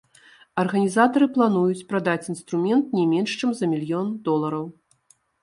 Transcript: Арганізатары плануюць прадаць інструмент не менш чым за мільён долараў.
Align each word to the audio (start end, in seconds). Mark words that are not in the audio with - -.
Арганізатары 0.61 1.27
плануюць 1.35 1.85
прадаць 1.91 2.29
інструмент 2.33 2.97
не 3.01 3.05
менш 3.13 3.37
чым 3.39 3.55
за 3.61 3.71
мільён 3.75 4.11
долараў. 4.31 4.65